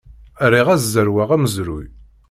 Riɣ 0.51 0.67
ad 0.73 0.81
zerweɣ 0.93 1.29
amezruy. 1.35 1.85